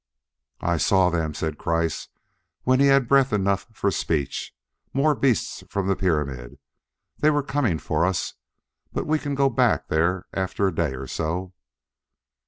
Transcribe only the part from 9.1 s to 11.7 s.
can go back there after a day or so."